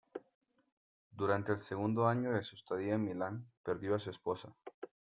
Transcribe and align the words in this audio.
Durante 1.11 1.51
el 1.51 1.59
segundo 1.59 2.07
año 2.07 2.31
de 2.31 2.41
su 2.41 2.55
estadía 2.55 2.95
en 2.95 3.05
Milán, 3.05 3.45
perdió 3.61 3.93
a 3.93 3.99
su 3.99 4.09
esposa. 4.09 4.51